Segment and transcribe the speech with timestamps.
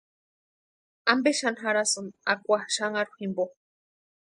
[1.13, 3.43] ¿Ampe xani jarhasïni akwa xanharu jimpo?